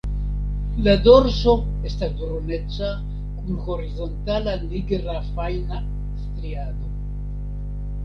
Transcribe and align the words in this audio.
La 0.85 0.95
dorso 1.09 1.53
estas 1.89 2.15
bruneca 2.23 2.91
kun 3.43 3.61
horizontala 3.69 4.59
nigra 4.67 5.21
fajna 5.31 5.83
striado. 6.25 6.95